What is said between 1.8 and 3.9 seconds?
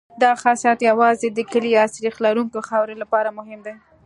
سریښ لرونکې خاورې لپاره مهم دی